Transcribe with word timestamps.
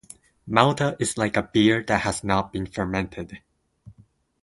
Malta 0.47 0.97
is 0.99 1.15
like 1.15 1.37
a 1.37 1.43
beer 1.43 1.83
that 1.83 2.01
has 2.01 2.23
not 2.23 2.51
been 2.51 2.65
fermented. 2.65 3.37